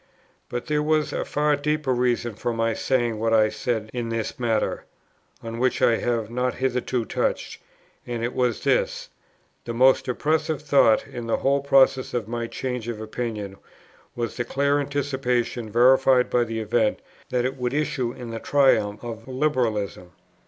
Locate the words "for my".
2.33-2.73